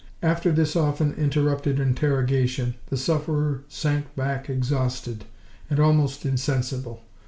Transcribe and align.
After 0.23 0.51
this 0.51 0.75
often 0.75 1.13
interrupted 1.13 1.79
interrogation, 1.79 2.73
the 2.87 2.97
sufferer 2.97 3.61
sank 3.67 4.15
back 4.15 4.49
exhausted, 4.49 5.25
and 5.69 5.79
almost 5.79 6.25
insensible. 6.25 7.03